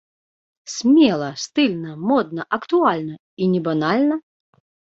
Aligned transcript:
Смела, 0.75 1.27
стыльна, 1.43 1.91
модна, 2.13 2.43
актуальна 2.59 3.15
і 3.41 3.53
не 3.55 3.65
банальна! 3.71 4.15